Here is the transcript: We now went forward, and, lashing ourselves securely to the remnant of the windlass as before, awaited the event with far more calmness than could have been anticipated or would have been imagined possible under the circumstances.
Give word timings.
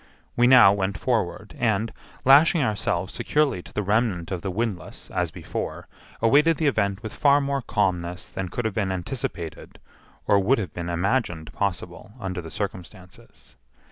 We 0.35 0.47
now 0.47 0.73
went 0.73 0.97
forward, 0.97 1.55
and, 1.59 1.93
lashing 2.25 2.63
ourselves 2.63 3.13
securely 3.13 3.61
to 3.61 3.71
the 3.71 3.83
remnant 3.83 4.31
of 4.31 4.41
the 4.41 4.49
windlass 4.49 5.11
as 5.11 5.29
before, 5.29 5.87
awaited 6.23 6.57
the 6.57 6.65
event 6.65 7.03
with 7.03 7.13
far 7.13 7.39
more 7.39 7.61
calmness 7.61 8.31
than 8.31 8.49
could 8.49 8.65
have 8.65 8.73
been 8.73 8.91
anticipated 8.91 9.77
or 10.25 10.39
would 10.39 10.57
have 10.57 10.73
been 10.73 10.89
imagined 10.89 11.53
possible 11.53 12.13
under 12.19 12.41
the 12.41 12.49
circumstances. 12.49 13.55